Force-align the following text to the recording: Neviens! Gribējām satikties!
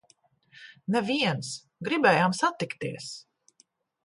Neviens! 0.95 1.51
Gribējām 1.89 2.35
satikties! 2.41 3.13